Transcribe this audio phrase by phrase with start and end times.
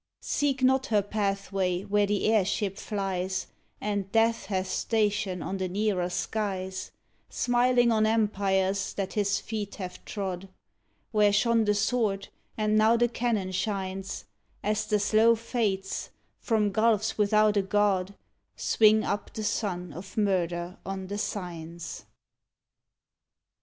[0.23, 3.45] Seek not her pathway where the airship flies
[3.79, 6.91] And Death hath station on the nearer skies,
[7.29, 10.49] Smiling on empires that his feet have trod,
[11.11, 14.25] Where shone the sword and now the cannon shines,
[14.63, 16.09] As the slow Fates,
[16.39, 18.15] from gulfs without a God,
[18.55, 22.07] Swing up the sun of murder on the Signs.